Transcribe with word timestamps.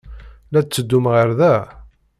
La 0.51 0.59
d-tetteddum 0.61 1.05
ɣer 1.13 1.29
da? 1.39 1.55